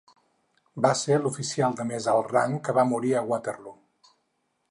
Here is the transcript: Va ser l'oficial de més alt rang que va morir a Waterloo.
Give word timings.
Va 0.85 0.89
ser 1.01 1.17
l'oficial 1.25 1.75
de 1.81 1.85
més 1.91 2.09
alt 2.15 2.33
rang 2.37 2.57
que 2.69 2.77
va 2.79 2.87
morir 2.93 3.13
a 3.19 3.23
Waterloo. 3.33 3.77